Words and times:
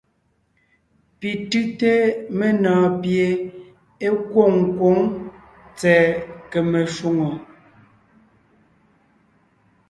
Pi 1.19 1.29
tʉ́te 1.49 1.91
menɔɔn 2.37 2.87
pie 3.01 3.25
é 4.05 4.09
kwôŋ 4.31 4.53
kwǒŋ 4.77 4.97
tsɛ̀ɛ 5.77 6.05
kème 6.51 6.81
shwòŋo. 6.95 7.29